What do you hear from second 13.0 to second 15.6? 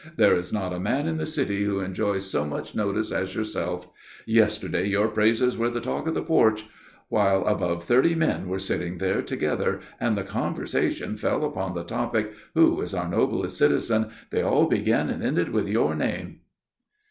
noblest citizen?" they all began and ended